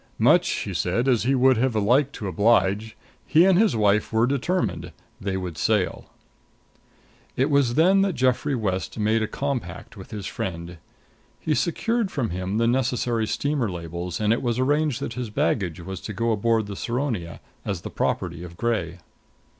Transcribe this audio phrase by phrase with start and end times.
[0.17, 4.25] Much, he said, as he would have liked to oblige, he and his wife were
[4.25, 4.91] determined.
[5.19, 6.09] They would sail.
[7.37, 10.79] It was then that Geoffrey West made a compact with his friend.
[11.39, 15.79] He secured from him the necessary steamer labels and it was arranged that his baggage
[15.81, 18.97] was to go aboard the Saronia as the property of Gray.